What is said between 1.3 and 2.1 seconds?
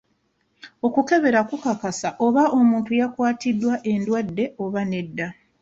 kukakasa